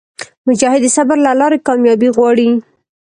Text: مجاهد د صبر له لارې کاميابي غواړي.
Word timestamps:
مجاهد 0.47 0.81
د 0.83 0.87
صبر 0.95 1.17
له 1.25 1.31
لارې 1.39 1.63
کاميابي 1.67 2.09
غواړي. 2.15 2.49